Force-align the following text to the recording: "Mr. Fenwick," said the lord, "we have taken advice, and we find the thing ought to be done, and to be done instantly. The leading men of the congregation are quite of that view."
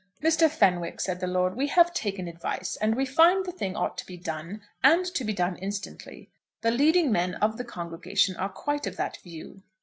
"Mr. 0.23 0.49
Fenwick," 0.49 0.99
said 0.99 1.19
the 1.19 1.27
lord, 1.27 1.55
"we 1.55 1.67
have 1.67 1.93
taken 1.93 2.27
advice, 2.27 2.75
and 2.81 2.95
we 2.95 3.05
find 3.05 3.45
the 3.45 3.51
thing 3.51 3.75
ought 3.75 3.99
to 3.99 4.05
be 4.07 4.17
done, 4.17 4.63
and 4.83 5.05
to 5.05 5.23
be 5.23 5.31
done 5.31 5.57
instantly. 5.57 6.27
The 6.61 6.71
leading 6.71 7.11
men 7.11 7.35
of 7.35 7.57
the 7.59 7.63
congregation 7.65 8.35
are 8.37 8.49
quite 8.49 8.87
of 8.87 8.97
that 8.97 9.17
view." 9.17 9.61